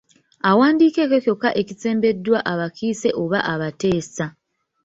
Awandiika 0.49 0.99
ekyo 1.03 1.19
kyokka 1.23 1.49
ekisembeddwa 1.61 2.39
abakiise 2.51 3.09
oba 3.21 3.39
abateesa. 3.53 4.25